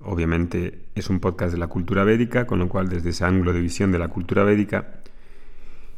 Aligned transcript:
Obviamente 0.00 0.86
es 0.94 1.08
un 1.08 1.20
podcast 1.20 1.52
de 1.52 1.58
la 1.58 1.68
cultura 1.68 2.04
védica, 2.04 2.46
con 2.46 2.58
lo 2.58 2.68
cual 2.68 2.88
desde 2.88 3.10
ese 3.10 3.24
ángulo 3.24 3.52
de 3.52 3.60
visión 3.60 3.92
de 3.92 3.98
la 3.98 4.08
cultura 4.08 4.44
védica. 4.44 5.02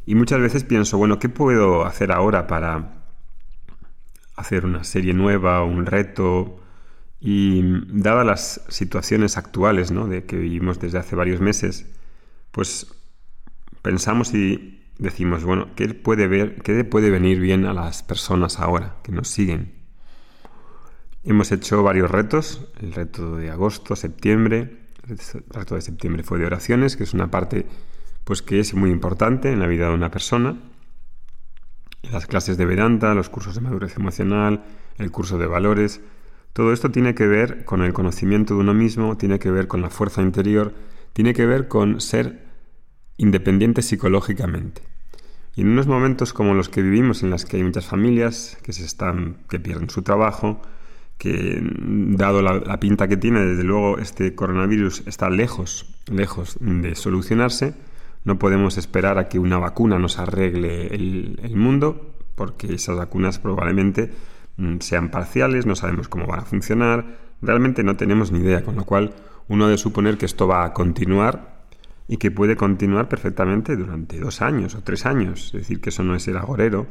Y 0.05 0.15
muchas 0.15 0.39
veces 0.39 0.63
pienso, 0.63 0.97
bueno, 0.97 1.19
¿qué 1.19 1.29
puedo 1.29 1.85
hacer 1.85 2.11
ahora 2.11 2.47
para 2.47 3.03
hacer 4.35 4.65
una 4.65 4.83
serie 4.83 5.13
nueva, 5.13 5.63
un 5.63 5.85
reto? 5.85 6.61
Y 7.19 7.61
dadas 7.87 8.25
las 8.25 8.61
situaciones 8.69 9.37
actuales 9.37 9.91
¿no? 9.91 10.07
de 10.07 10.25
que 10.25 10.37
vivimos 10.37 10.79
desde 10.79 10.99
hace 10.99 11.15
varios 11.15 11.41
meses, 11.41 11.91
pues 12.51 12.87
pensamos 13.81 14.33
y 14.33 14.83
decimos, 14.99 15.43
bueno, 15.43 15.69
¿qué 15.75 15.89
puede, 15.93 16.27
ver, 16.27 16.61
qué 16.61 16.83
puede 16.83 17.09
venir 17.09 17.39
bien 17.39 17.65
a 17.65 17.73
las 17.73 18.03
personas 18.03 18.59
ahora 18.59 18.97
que 19.03 19.11
nos 19.11 19.27
siguen? 19.27 19.76
Hemos 21.27 21.51
hecho 21.51 21.83
varios 21.83 22.09
retos, 22.09 22.65
el 22.79 22.93
reto 22.93 23.35
de 23.35 23.49
agosto, 23.51 23.97
septiembre, 23.97 24.77
el 25.09 25.17
reto 25.49 25.75
de 25.75 25.81
septiembre 25.81 26.23
fue 26.23 26.39
de 26.39 26.45
oraciones, 26.45 26.95
que 26.95 27.03
es 27.03 27.13
una 27.13 27.29
parte 27.29 27.65
pues 28.23 28.41
que 28.41 28.61
es 28.61 28.73
muy 28.73 28.91
importante 28.91 29.51
en 29.51 29.59
la 29.59 29.67
vida 29.67 29.89
de 29.89 29.93
una 29.93 30.09
persona. 30.09 30.57
Las 32.13 32.27
clases 32.27 32.55
de 32.55 32.65
Vedanta, 32.65 33.13
los 33.13 33.27
cursos 33.27 33.55
de 33.55 33.59
madurez 33.59 33.97
emocional, 33.97 34.63
el 34.97 35.11
curso 35.11 35.37
de 35.37 35.47
valores, 35.47 35.99
todo 36.53 36.71
esto 36.71 36.91
tiene 36.91 37.13
que 37.13 37.27
ver 37.27 37.65
con 37.65 37.81
el 37.81 37.91
conocimiento 37.91 38.53
de 38.53 38.61
uno 38.61 38.73
mismo, 38.73 39.17
tiene 39.17 39.37
que 39.37 39.51
ver 39.51 39.67
con 39.67 39.81
la 39.81 39.89
fuerza 39.89 40.21
interior, 40.21 40.73
tiene 41.11 41.33
que 41.33 41.45
ver 41.45 41.67
con 41.67 41.99
ser 41.99 42.45
independiente 43.17 43.81
psicológicamente. 43.81 44.81
Y 45.57 45.61
en 45.61 45.71
unos 45.71 45.87
momentos 45.87 46.31
como 46.31 46.53
los 46.53 46.69
que 46.69 46.81
vivimos, 46.81 47.21
en 47.21 47.31
las 47.31 47.43
que 47.43 47.57
hay 47.57 47.63
muchas 47.63 47.85
familias 47.85 48.57
que 48.63 48.71
se 48.71 48.85
están, 48.85 49.39
que 49.49 49.59
pierden 49.59 49.89
su 49.89 50.03
trabajo, 50.03 50.61
que 51.17 51.59
dado 51.61 52.41
la, 52.41 52.79
pinta 52.79 53.07
que 53.07 53.17
tiene, 53.17 53.41
desde 53.41 53.63
luego 53.63 53.97
este 53.97 54.35
coronavirus 54.35 55.03
está 55.07 55.29
lejos, 55.29 55.85
lejos 56.11 56.57
de 56.59 56.95
solucionarse. 56.95 57.73
No 58.23 58.37
podemos 58.37 58.77
esperar 58.77 59.17
a 59.17 59.27
que 59.27 59.39
una 59.39 59.57
vacuna 59.57 59.97
nos 59.97 60.19
arregle 60.19 60.87
el, 60.87 61.55
mundo, 61.55 62.15
porque 62.35 62.73
esas 62.73 62.97
vacunas 62.97 63.39
probablemente 63.39 64.11
mm, 64.57 64.77
sean 64.79 65.09
parciales, 65.09 65.65
no 65.65 65.75
sabemos 65.75 66.07
cómo 66.07 66.27
van 66.27 66.41
a 66.41 66.45
funcionar, 66.45 67.17
realmente 67.41 67.83
no 67.83 67.95
tenemos 67.95 68.31
ni 68.31 68.39
idea, 68.39 68.63
con 68.63 68.75
lo 68.75 68.85
cual 68.85 69.13
uno 69.47 69.65
debe 69.65 69.77
suponer 69.77 70.17
que 70.17 70.25
esto 70.25 70.47
va 70.47 70.65
a 70.65 70.73
continuar 70.73 71.65
y 72.07 72.17
que 72.17 72.31
puede 72.31 72.55
continuar 72.55 73.09
perfectamente 73.09 73.75
durante 73.75 74.19
dos 74.19 74.41
años 74.41 74.75
o 74.75 74.81
tres 74.81 75.05
años. 75.05 75.47
Es 75.47 75.51
decir, 75.53 75.81
que 75.81 75.89
eso 75.89 76.03
no 76.03 76.15
es 76.15 76.27
el 76.27 76.37
agorero, 76.37 76.85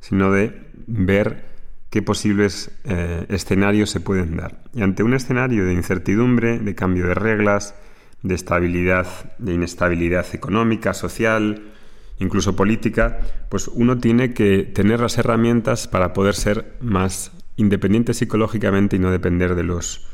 sino 0.00 0.32
de 0.32 0.68
ver 0.86 1.57
posibles 2.02 2.70
eh, 2.84 3.26
escenarios 3.28 3.90
se 3.90 4.00
pueden 4.00 4.36
dar. 4.36 4.62
Y 4.74 4.82
ante 4.82 5.02
un 5.02 5.14
escenario 5.14 5.64
de 5.64 5.72
incertidumbre, 5.72 6.58
de 6.58 6.74
cambio 6.74 7.06
de 7.06 7.14
reglas, 7.14 7.74
de 8.22 8.34
estabilidad, 8.34 9.06
de 9.38 9.54
inestabilidad 9.54 10.26
económica, 10.32 10.94
social, 10.94 11.72
incluso 12.18 12.56
política, 12.56 13.20
pues 13.48 13.68
uno 13.68 13.98
tiene 13.98 14.34
que 14.34 14.64
tener 14.64 15.00
las 15.00 15.18
herramientas 15.18 15.88
para 15.88 16.12
poder 16.12 16.34
ser 16.34 16.76
más 16.80 17.32
independiente 17.56 18.14
psicológicamente 18.14 18.96
y 18.96 18.98
no 18.98 19.10
depender 19.10 19.54
de 19.54 19.62
los 19.62 20.06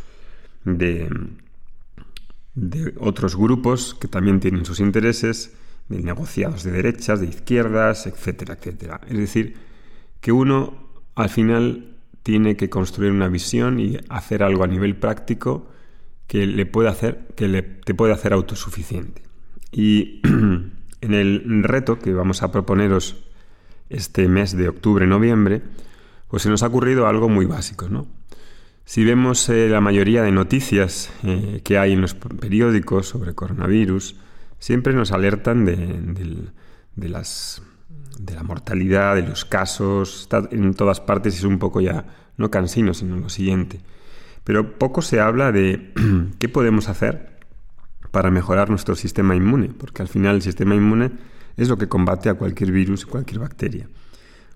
de, 0.65 1.09
de 2.55 2.94
otros 2.99 3.37
grupos 3.37 3.94
que 3.94 4.09
también 4.09 4.41
tienen 4.41 4.65
sus 4.65 4.81
intereses, 4.81 5.56
de 5.89 6.03
negociados 6.03 6.65
de 6.65 6.71
derechas, 6.73 7.21
de 7.21 7.27
izquierdas, 7.27 8.06
etcétera, 8.06 8.55
etcétera. 8.55 9.00
Es 9.09 9.19
decir, 9.19 9.56
que 10.21 10.33
uno 10.33 10.84
al 11.15 11.29
final 11.29 11.95
tiene 12.23 12.57
que 12.57 12.71
construir 12.71 13.13
una 13.13 13.29
visión 13.29 13.79
y 13.79 13.99
hacer 14.09 14.43
algo 14.43 14.65
a 14.65 14.67
nivel 14.67 14.97
práctico 14.97 15.69
que 16.27 16.47
le 16.47 16.67
pueda 16.67 16.91
hacer, 16.91 17.27
que 17.37 17.63
te 17.63 17.95
pueda 17.95 18.15
hacer 18.15 18.33
autosuficiente. 18.33 19.23
Y 19.71 20.21
en 21.01 21.15
el 21.15 21.63
reto 21.63 21.99
que 21.99 22.13
vamos 22.13 22.43
a 22.43 22.51
proponeros 22.51 23.25
este 23.91 24.29
mes 24.29 24.57
de 24.57 24.69
octubre-noviembre, 24.69 25.63
pues 26.29 26.43
se 26.43 26.49
nos 26.49 26.63
ha 26.63 26.69
ocurrido 26.69 27.07
algo 27.07 27.29
muy 27.29 27.47
básico, 27.47 27.89
¿no? 27.89 28.07
Si 28.87 29.05
vemos 29.05 29.49
eh, 29.49 29.69
la 29.69 29.81
mayoría 29.81 30.23
de 30.23 30.33
noticias 30.33 31.11
eh, 31.23 31.61
que 31.65 31.79
hay 31.79 31.93
en 31.93 32.01
los 32.01 32.15
periódicos 32.15 33.09
sobre 33.09 33.35
coronavirus, 33.35 34.17
siempre 34.59 34.93
nos 34.93 35.13
alertan 35.13 35.65
de 35.65 37.09
las 37.09 37.63
de 38.19 38.35
la 38.35 38.43
mortalidad, 38.43 39.17
de 39.17 39.23
los 39.23 39.45
casos, 39.45 40.29
en 40.51 40.75
todas 40.75 41.01
partes 41.01 41.37
es 41.37 41.45
un 41.45 41.59
poco 41.59 41.81
ya, 41.81 42.07
no 42.37 42.51
cansino, 42.51 42.95
sino 42.95 43.17
lo 43.17 43.29
siguiente. 43.29 43.81
Pero 44.45 44.79
poco 44.79 45.03
se 45.03 45.21
habla 45.21 45.53
de 45.53 45.93
qué 46.39 46.49
podemos 46.49 46.89
hacer 46.89 47.39
para 48.11 48.31
mejorar 48.31 48.71
nuestro 48.71 48.95
sistema 48.95 49.35
inmune, 49.35 49.71
porque 49.77 50.03
al 50.03 50.09
final 50.09 50.37
el 50.37 50.43
sistema 50.43 50.75
inmune 50.75 51.13
es 51.57 51.69
lo 51.69 51.79
que 51.79 51.89
combate 51.89 52.29
a 52.29 52.35
cualquier 52.35 52.71
virus, 52.73 53.07
cualquier 53.07 53.41
bacteria. 53.41 53.89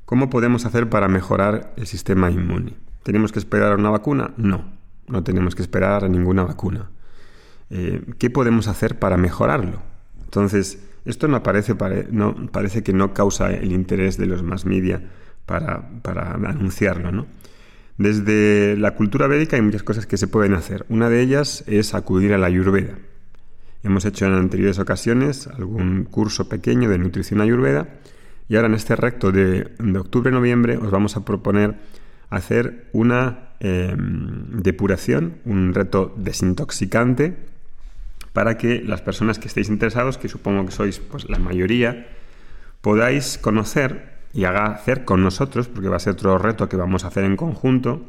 ¿Cómo 0.04 0.30
podemos 0.30 0.64
hacer 0.64 0.88
para 0.88 1.08
mejorar 1.08 1.74
el 1.76 1.86
sistema 1.86 2.30
inmune? 2.30 2.74
¿Tenemos 3.02 3.32
que 3.32 3.38
esperar 3.38 3.72
a 3.72 3.76
una 3.76 3.90
vacuna? 3.90 4.32
No, 4.36 4.64
no 5.06 5.22
tenemos 5.22 5.54
que 5.54 5.62
esperar 5.62 6.04
a 6.04 6.08
ninguna 6.08 6.44
vacuna. 6.44 6.90
Eh, 7.70 8.02
¿Qué 8.18 8.30
podemos 8.30 8.68
hacer 8.68 8.98
para 8.98 9.16
mejorarlo? 9.16 9.82
Entonces, 10.24 10.87
esto 11.08 11.26
no 11.26 11.42
parece, 11.42 12.82
que 12.82 12.92
no 12.92 13.14
causa 13.14 13.50
el 13.50 13.72
interés 13.72 14.18
de 14.18 14.26
los 14.26 14.42
más 14.42 14.66
media 14.66 15.02
para, 15.46 15.88
anunciarlo. 16.46 17.10
¿no? 17.12 17.26
Desde 17.96 18.76
la 18.76 18.94
cultura 18.94 19.26
védica 19.26 19.56
hay 19.56 19.62
muchas 19.62 19.82
cosas 19.82 20.06
que 20.06 20.18
se 20.18 20.28
pueden 20.28 20.52
hacer. 20.52 20.84
Una 20.90 21.08
de 21.08 21.22
ellas 21.22 21.64
es 21.66 21.94
acudir 21.94 22.34
a 22.34 22.38
la 22.38 22.46
ayurveda. 22.46 22.98
Hemos 23.82 24.04
hecho 24.04 24.26
en 24.26 24.34
anteriores 24.34 24.78
ocasiones 24.78 25.46
algún 25.46 26.04
curso 26.04 26.46
pequeño 26.48 26.90
de 26.90 26.98
nutrición 26.98 27.40
ayurveda 27.40 27.88
y 28.46 28.56
ahora 28.56 28.68
en 28.68 28.74
este 28.74 28.94
recto 28.94 29.32
de, 29.32 29.72
octubre-noviembre 29.98 30.76
os 30.76 30.90
vamos 30.90 31.16
a 31.16 31.24
proponer 31.24 31.76
hacer 32.28 32.88
una 32.92 33.54
em, 33.60 34.60
depuración, 34.60 35.38
un 35.46 35.72
reto 35.72 36.14
desintoxicante 36.18 37.36
para 38.38 38.56
que 38.56 38.80
las 38.86 39.02
personas 39.02 39.40
que 39.40 39.48
estéis 39.48 39.68
interesados, 39.68 40.16
que 40.16 40.28
supongo 40.28 40.64
que 40.64 40.70
sois 40.70 41.00
pues, 41.00 41.28
la 41.28 41.40
mayoría, 41.40 42.06
podáis 42.80 43.36
conocer 43.36 44.14
y 44.32 44.44
hacer 44.44 45.04
con 45.04 45.24
nosotros, 45.24 45.66
porque 45.66 45.88
va 45.88 45.96
a 45.96 45.98
ser 45.98 46.12
otro 46.12 46.38
reto 46.38 46.68
que 46.68 46.76
vamos 46.76 47.02
a 47.02 47.08
hacer 47.08 47.24
en 47.24 47.34
conjunto, 47.34 48.06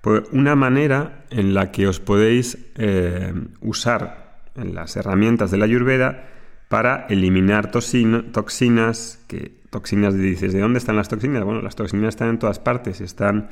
pues 0.00 0.22
una 0.32 0.56
manera 0.56 1.26
en 1.28 1.52
la 1.52 1.72
que 1.72 1.86
os 1.86 2.00
podéis 2.00 2.56
eh, 2.76 3.34
usar 3.60 4.38
en 4.54 4.74
las 4.74 4.96
herramientas 4.96 5.50
de 5.50 5.58
la 5.58 5.66
Ayurveda 5.66 6.24
para 6.70 7.04
eliminar 7.10 7.70
toxinas, 7.70 9.18
que 9.28 9.52
toxinas 9.68 10.14
dices, 10.14 10.54
¿de 10.54 10.60
dónde 10.60 10.78
están 10.78 10.96
las 10.96 11.10
toxinas? 11.10 11.44
Bueno, 11.44 11.60
las 11.60 11.76
toxinas 11.76 12.08
están 12.08 12.30
en 12.30 12.38
todas 12.38 12.60
partes, 12.60 13.02
están 13.02 13.50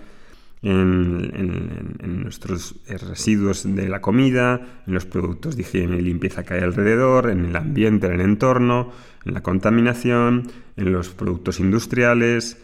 en, 0.62 2.22
nuestros 2.22 2.76
residuos 2.86 3.62
de 3.74 3.88
la 3.88 4.00
comida, 4.00 4.82
en 4.86 4.94
los 4.94 5.06
productos 5.06 5.56
de 5.56 5.62
higiene 5.62 5.98
y 5.98 6.02
limpieza 6.02 6.42
que 6.42 6.54
hay 6.54 6.60
alrededor, 6.60 7.30
en 7.30 7.44
el 7.44 7.56
ambiente, 7.56 8.06
en 8.06 8.14
el 8.14 8.20
entorno, 8.20 8.92
en 9.24 9.34
la 9.34 9.42
contaminación, 9.42 10.50
en 10.76 10.92
los 10.92 11.10
productos 11.10 11.60
industriales. 11.60 12.58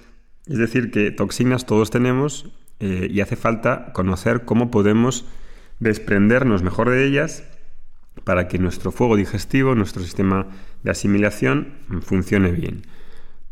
Es 0.47 0.59
decir, 0.59 0.91
que 0.91 1.11
toxinas 1.11 1.67
todos 1.67 1.91
tenemos 1.91 2.53
eh, 2.81 3.09
y 3.11 3.21
hace 3.21 3.37
falta 3.37 3.93
conocer 3.93 4.45
cómo 4.45 4.71
podemos 4.71 5.27
desprendernos 5.81 6.63
mejor 6.63 6.91
de 6.91 7.07
ellas 7.07 7.45
para 8.25 8.49
que 8.49 8.59
nuestro 8.59 8.93
fuego 8.93 9.17
digestivo, 9.17 9.75
nuestro 9.75 10.03
sistema 10.03 10.49
de 10.83 10.91
asimilación 10.91 11.75
funcione 12.03 12.53
bien. 12.53 12.83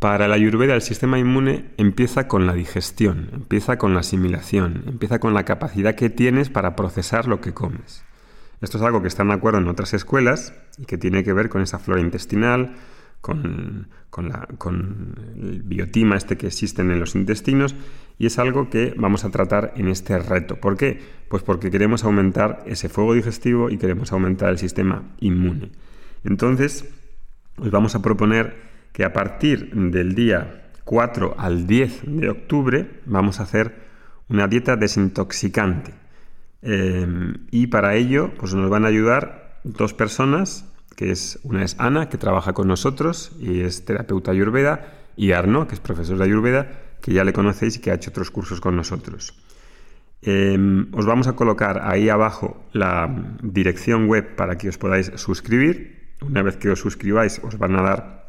Para 0.02 0.26
la 0.26 0.34
ayurveda 0.34 0.74
el 0.74 0.82
sistema 0.82 1.20
inmune 1.20 1.66
empieza 1.76 2.26
con 2.26 2.44
la 2.44 2.54
digestión, 2.54 3.28
empieza 3.32 3.78
con 3.78 3.94
la 3.94 4.00
asimilación, 4.00 4.82
empieza 4.88 5.20
con 5.20 5.32
la 5.32 5.44
capacidad 5.44 5.94
que 5.94 6.10
tienes 6.10 6.50
para 6.50 6.74
procesar 6.74 7.28
lo 7.28 7.40
que 7.40 7.54
comes. 7.54 8.02
Esto 8.60 8.78
es 8.78 8.82
algo 8.82 9.00
que 9.00 9.06
están 9.06 9.28
de 9.28 9.34
acuerdo 9.34 9.60
en 9.60 9.68
otras 9.68 9.94
escuelas 9.94 10.54
y 10.76 10.86
que 10.86 10.98
tiene 10.98 11.22
que 11.22 11.32
ver 11.32 11.48
con 11.48 11.62
esa 11.62 11.78
flora 11.78 12.00
intestinal, 12.00 12.74
con, 13.20 13.86
el 15.36 15.62
biotima 15.62 16.16
este 16.16 16.36
que 16.36 16.48
existen 16.48 16.90
en 16.90 16.98
los 16.98 17.14
intestinos 17.14 17.76
y 18.18 18.26
es 18.26 18.40
algo 18.40 18.70
que 18.70 18.94
vamos 18.96 19.24
a 19.24 19.30
tratar 19.30 19.72
en 19.76 19.86
este 19.86 20.18
reto. 20.18 20.56
¿Por 20.56 20.76
qué? 20.76 21.00
Pues 21.28 21.44
porque 21.44 21.70
queremos 21.70 22.02
aumentar 22.02 22.64
ese 22.66 22.88
fuego 22.88 23.14
digestivo 23.14 23.70
y 23.70 23.78
queremos 23.78 24.10
aumentar 24.10 24.48
el 24.48 24.58
sistema 24.58 25.14
inmune. 25.20 25.70
Entonces, 26.24 26.92
os 27.56 27.70
vamos 27.70 27.94
a 27.94 28.02
proponer 28.02 28.71
que 28.92 29.04
a 29.04 29.12
partir 29.12 29.70
del 29.74 30.14
día 30.14 30.68
4 30.84 31.34
al 31.38 31.66
10 31.66 32.02
de 32.06 32.28
octubre 32.30 33.00
vamos 33.06 33.40
a 33.40 33.44
hacer 33.44 33.74
una 34.28 34.48
dieta 34.48 34.76
desintoxicante. 34.76 35.94
Eh, 36.62 37.06
y 37.50 37.66
para 37.66 37.94
ello, 37.94 38.30
pues 38.38 38.54
nos 38.54 38.70
van 38.70 38.84
a 38.84 38.88
ayudar 38.88 39.60
dos 39.64 39.94
personas 39.94 40.66
que 40.94 41.10
es 41.10 41.38
una 41.42 41.64
es 41.64 41.76
Ana, 41.78 42.08
que 42.08 42.18
trabaja 42.18 42.52
con 42.52 42.68
nosotros 42.68 43.32
y 43.40 43.60
es 43.60 43.84
terapeuta 43.84 44.30
ayurveda, 44.30 44.98
y 45.16 45.32
Arno, 45.32 45.66
que 45.66 45.74
es 45.74 45.80
profesor 45.80 46.18
de 46.18 46.24
ayurveda, 46.24 46.68
que 47.00 47.12
ya 47.12 47.24
le 47.24 47.32
conocéis 47.32 47.76
y 47.76 47.80
que 47.80 47.90
ha 47.90 47.94
hecho 47.94 48.10
otros 48.10 48.30
cursos 48.30 48.60
con 48.60 48.76
nosotros. 48.76 49.34
Em, 50.22 50.86
os 50.94 51.04
vamos 51.04 51.26
a 51.26 51.34
colocar 51.34 51.82
ahí 51.82 52.08
abajo 52.08 52.64
la 52.72 53.10
dirección 53.42 54.06
web 54.06 54.36
para 54.36 54.56
que 54.56 54.68
os 54.68 54.78
podáis 54.78 55.10
suscribir. 55.16 56.14
Una 56.22 56.42
vez 56.42 56.56
que 56.56 56.70
os 56.70 56.78
suscribáis 56.78 57.40
os 57.42 57.58
van 57.58 57.74
a 57.74 57.82
dar 57.82 58.21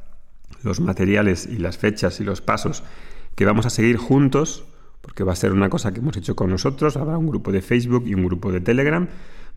los 0.61 0.79
materiales 0.79 1.47
y 1.47 1.57
las 1.57 1.77
fechas 1.77 2.19
y 2.19 2.23
los 2.23 2.41
pasos 2.41 2.83
que 3.35 3.45
vamos 3.45 3.65
a 3.65 3.69
seguir 3.69 3.97
juntos, 3.97 4.65
porque 5.01 5.23
va 5.23 5.33
a 5.33 5.35
ser 5.35 5.51
una 5.51 5.69
cosa 5.69 5.91
que 5.91 5.99
hemos 5.99 6.15
hecho 6.17 6.35
con 6.35 6.49
nosotros. 6.49 6.97
Habrá 6.97 7.17
un 7.17 7.27
grupo 7.27 7.51
de 7.51 7.61
Facebook 7.61 8.03
y 8.07 8.13
un 8.13 8.25
grupo 8.25 8.51
de 8.51 8.61
Telegram 8.61 9.07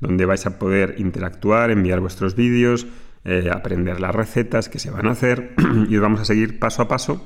donde 0.00 0.26
vais 0.26 0.44
a 0.46 0.58
poder 0.58 0.94
interactuar, 0.98 1.70
enviar 1.70 2.00
vuestros 2.00 2.34
vídeos, 2.34 2.86
eh, 3.24 3.50
aprender 3.52 4.00
las 4.00 4.14
recetas 4.14 4.68
que 4.68 4.78
se 4.78 4.90
van 4.90 5.06
a 5.06 5.12
hacer 5.12 5.54
y 5.88 5.96
os 5.96 6.02
vamos 6.02 6.20
a 6.20 6.24
seguir 6.24 6.58
paso 6.58 6.82
a 6.82 6.88
paso, 6.88 7.22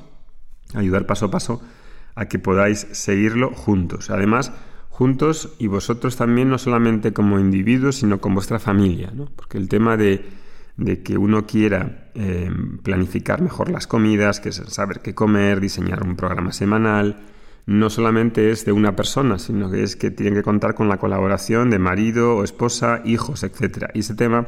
ayudar 0.73 1.05
paso 1.05 1.25
a 1.25 1.31
paso 1.31 1.61
a 2.15 2.25
que 2.25 2.39
podáis 2.39 2.87
seguirlo 2.91 3.51
juntos. 3.51 4.09
Además, 4.09 4.51
juntos 4.89 5.55
y 5.59 5.67
vosotros 5.67 6.17
también, 6.17 6.49
no 6.49 6.57
solamente 6.57 7.13
como 7.13 7.39
individuos, 7.39 7.97
sino 7.97 8.19
con 8.19 8.33
vuestra 8.33 8.59
familia, 8.59 9.11
porque 9.35 9.57
el 9.57 9.69
tema 9.69 9.97
de, 9.97 10.25
que 11.03 11.17
uno 11.17 11.45
quiera 11.45 12.11
eh, 12.15 12.51
planificar 12.83 13.41
mejor 13.41 13.69
las 13.69 13.87
comidas, 13.87 14.39
que 14.39 14.51
saber 14.51 15.01
qué 15.01 15.13
comer, 15.13 15.59
diseñar 15.59 16.03
un 16.03 16.15
programa 16.15 16.51
semanal, 16.51 17.17
no 17.65 17.89
solamente 17.89 18.51
es 18.51 18.65
de 18.65 18.71
una 18.71 18.95
persona, 18.95 19.39
sino 19.39 19.69
que 19.69 19.83
es 19.83 19.95
que 19.95 20.11
tienen 20.11 20.33
que 20.33 20.43
contar 20.43 20.75
con 20.75 20.89
la 20.89 20.97
colaboración 20.97 21.69
de 21.69 21.79
marido 21.79 22.37
o 22.37 22.43
esposa, 22.43 23.01
hijos, 23.05 23.43
etc. 23.43 23.89
Y 23.93 23.99
ese 23.99 24.15
tema 24.15 24.47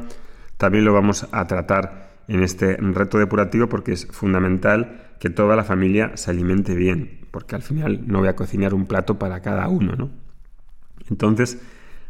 también 0.57 0.85
lo 0.85 0.93
vamos 0.93 1.27
a 1.31 1.47
tratar 1.47 2.11
en 2.27 2.41
este 2.41 2.77
reto 2.77 3.19
depurativo 3.19 3.67
porque 3.67 3.93
es 3.93 4.07
fundamental 4.07 5.15
que 5.19 5.29
toda 5.29 5.55
la 5.55 5.63
familia 5.63 6.11
se 6.15 6.31
alimente 6.31 6.75
bien, 6.75 7.27
porque 7.31 7.55
al 7.55 7.61
final 7.61 8.03
no 8.07 8.19
voy 8.19 8.27
a 8.27 8.35
cocinar 8.35 8.73
un 8.73 8.85
plato 8.85 9.19
para 9.19 9.41
cada 9.41 9.67
uno, 9.67 9.95
¿no? 9.95 10.09
Entonces, 11.09 11.61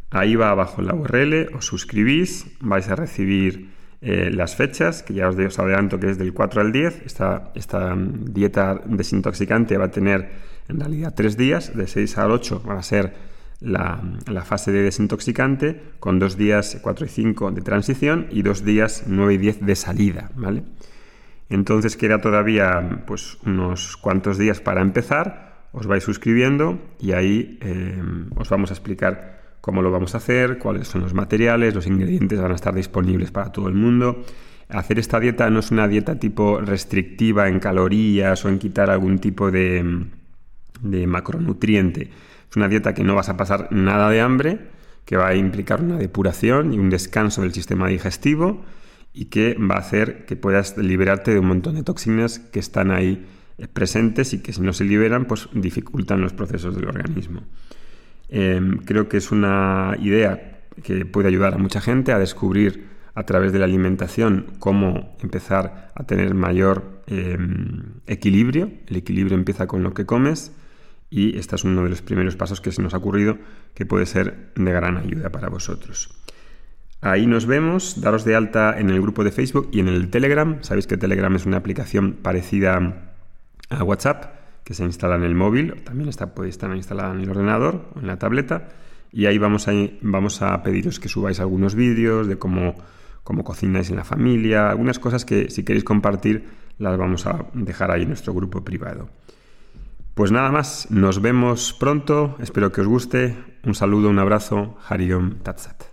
ahí 0.09 0.35
va 0.35 0.49
abajo 0.49 0.81
la 0.81 0.93
URL, 0.93 1.49
os 1.55 1.65
suscribís, 1.65 2.45
vais 2.59 2.87
a 2.89 2.95
recibir 2.95 3.71
eh, 4.03 4.29
las 4.31 4.55
fechas, 4.55 5.01
que 5.01 5.13
ya 5.13 5.29
os, 5.29 5.37
os 5.37 5.59
adelanto 5.59 5.97
que 5.97 6.09
es 6.11 6.17
del 6.17 6.33
4 6.33 6.61
al 6.61 6.71
10. 6.71 7.03
Esta, 7.05 7.51
esta 7.55 7.95
dieta 7.97 8.81
desintoxicante 8.85 9.77
va 9.77 9.85
a 9.85 9.91
tener 9.91 10.29
en 10.67 10.79
realidad 10.79 11.13
tres 11.15 11.37
días, 11.37 11.75
de 11.75 11.87
6 11.87 12.17
al 12.17 12.31
8 12.31 12.63
va 12.67 12.77
a 12.77 12.83
ser 12.83 13.13
la, 13.59 14.01
fase 14.45 14.71
de 14.71 14.83
desintoxicante, 14.83 15.81
con 15.99 16.19
dos 16.19 16.37
días 16.37 16.77
4 16.81 17.05
y 17.05 17.09
5 17.09 17.51
de 17.51 17.61
transición 17.61 18.27
y 18.29 18.41
dos 18.41 18.65
días 18.65 19.03
9 19.07 19.33
y 19.33 19.37
10 19.37 19.61
de 19.61 19.75
salida, 19.75 20.31
¿vale? 20.35 20.63
Entonces 21.49 21.97
queda 21.97 22.19
todavía 22.19 23.03
pues 23.05 23.37
unos 23.45 23.95
cuantos 23.97 24.37
días 24.37 24.59
para 24.59 24.81
empezar, 24.81 25.67
os 25.71 25.87
vais 25.87 26.03
suscribiendo 26.03 26.79
y 26.99 27.13
ahí 27.13 27.57
eh, 27.61 28.01
os 28.35 28.49
vamos 28.49 28.71
a 28.71 28.73
explicar 28.73 29.42
cómo 29.63 29.81
lo 29.81 29.91
vamos 29.91 30.13
a 30.13 30.17
hacer, 30.17 30.57
cuáles 30.57 30.89
son 30.89 31.03
los 31.03 31.13
materiales, 31.13 31.73
los 31.73 31.87
ingredientes 31.87 32.37
van 32.41 32.51
a 32.51 32.55
estar 32.55 32.75
disponibles 32.75 33.31
para 33.31 33.53
todo 33.53 33.69
el 33.69 33.75
mundo. 33.75 34.25
Hacer 34.67 34.99
esta 34.99 35.21
dieta 35.21 35.49
no 35.49 35.61
es 35.61 35.71
una 35.71 35.87
dieta 35.87 36.19
tipo 36.19 36.59
restrictiva 36.59 37.47
en 37.47 37.61
calorías 37.61 38.43
o 38.43 38.49
en 38.49 38.59
quitar 38.59 38.89
algún 38.89 39.19
tipo 39.19 39.51
de, 39.51 40.03
de 40.81 41.07
macronutriente. 41.07 42.09
Es 42.49 42.57
una 42.57 42.67
dieta 42.67 42.93
que 42.93 43.05
no 43.05 43.15
vas 43.15 43.29
a 43.29 43.37
pasar 43.37 43.69
nada 43.71 44.09
de 44.09 44.19
hambre, 44.19 44.59
que 45.05 45.15
va 45.15 45.29
a 45.29 45.35
implicar 45.35 45.81
una 45.81 45.97
depuración 45.97 46.73
y 46.73 46.77
un 46.77 46.89
descanso 46.89 47.41
del 47.41 47.53
sistema 47.53 47.87
digestivo 47.87 48.65
y 49.13 49.25
que 49.27 49.53
va 49.53 49.75
a 49.75 49.79
hacer 49.79 50.25
que 50.25 50.35
puedas 50.35 50.77
liberarte 50.77 51.31
de 51.31 51.39
un 51.39 51.47
montón 51.47 51.75
de 51.75 51.83
toxinas 51.83 52.39
que 52.39 52.59
están 52.59 52.91
ahí 52.91 53.25
eh, 53.57 53.69
presentes 53.69 54.33
y 54.33 54.41
que 54.41 54.51
si 54.51 54.59
no 54.59 54.73
se 54.73 54.83
liberan 54.83 55.23
pues 55.23 55.47
dificultan 55.53 56.19
los 56.19 56.33
procesos 56.33 56.75
del 56.75 56.89
organismo. 56.89 57.43
Em, 58.29 58.77
creo 58.79 59.09
que 59.09 59.17
es 59.17 59.31
una 59.31 59.95
idea 59.99 60.61
que 60.83 61.05
puede 61.05 61.27
ayudar 61.27 61.53
a 61.53 61.57
mucha 61.57 61.81
gente 61.81 62.11
a 62.11 62.19
descubrir 62.19 62.87
a 63.15 63.23
través 63.23 63.53
de 63.53 63.59
la 63.59 63.65
alimentación 63.65 64.47
cómo 64.59 65.15
empezar 65.21 65.91
a 65.93 66.03
tener 66.03 66.33
mayor 66.33 67.03
em, 67.07 67.99
equilibrio. 68.07 68.71
El 68.87 68.97
equilibrio 68.97 69.37
empieza 69.37 69.67
con 69.67 69.83
lo 69.83 69.93
que 69.93 70.05
comes 70.05 70.51
y 71.09 71.37
este 71.37 71.55
es 71.55 71.63
uno 71.63 71.83
de 71.83 71.89
los 71.89 72.01
primeros 72.01 72.35
pasos 72.35 72.59
que 72.59 72.71
se 72.71 72.81
nos 72.81 72.93
ha 72.95 72.97
ocurrido 72.97 73.37
que 73.75 73.85
puede 73.85 74.07
ser 74.07 74.51
de 74.55 74.71
gran 74.71 74.97
ayuda 74.97 75.29
para 75.31 75.47
vosotros. 75.47 76.09
Ahí 77.01 77.27
nos 77.27 77.45
vemos, 77.45 78.01
daros 78.01 78.23
de 78.23 78.33
alta 78.33 78.79
en 78.79 78.89
el 78.89 79.01
grupo 79.01 79.23
de 79.23 79.31
Facebook 79.31 79.69
y 79.71 79.81
en 79.81 79.89
el 79.89 80.09
Telegram. 80.09 80.57
Sabéis 80.61 80.87
que 80.87 80.97
Telegram 80.97 81.35
es 81.35 81.45
una 81.45 81.57
aplicación 81.57 82.13
parecida 82.13 83.11
a 83.69 83.83
WhatsApp 83.83 84.42
que 84.63 84.73
se 84.73 84.83
instala 84.83 85.15
en 85.15 85.23
el 85.23 85.35
móvil, 85.35 85.83
también 85.83 86.09
está, 86.09 86.33
puede 86.33 86.49
estar 86.49 86.73
instalada 86.75 87.13
en 87.13 87.21
el 87.21 87.29
ordenador 87.29 87.85
o 87.95 87.99
en 87.99 88.07
la 88.07 88.17
tableta. 88.17 88.69
Y 89.11 89.25
ahí 89.25 89.37
vamos 89.37 89.67
a, 89.67 89.73
vamos 90.01 90.41
a 90.41 90.63
pediros 90.63 90.99
que 90.99 91.09
subáis 91.09 91.39
algunos 91.39 91.75
vídeos 91.75 92.27
de 92.27 92.37
cómo, 92.37 92.75
cómo 93.23 93.43
cocináis 93.43 93.89
en 93.89 93.97
la 93.97 94.03
familia, 94.03 94.69
algunas 94.69 94.99
cosas 94.99 95.25
que 95.25 95.49
si 95.49 95.63
queréis 95.63 95.83
compartir 95.83 96.45
las 96.79 96.97
vamos 96.97 97.25
a 97.25 97.45
dejar 97.53 97.91
ahí 97.91 98.03
en 98.03 98.09
nuestro 98.09 98.33
grupo 98.33 98.63
privado. 98.63 99.09
Pues 100.13 100.31
nada 100.31 100.51
más, 100.51 100.91
nos 100.91 101.21
vemos 101.21 101.73
pronto, 101.73 102.37
espero 102.39 102.71
que 102.71 102.81
os 102.81 102.87
guste. 102.87 103.35
Un 103.63 103.73
saludo, 103.73 104.09
un 104.09 104.19
abrazo, 104.19 104.77
Hariom 104.87 105.39
Tatsat. 105.39 105.92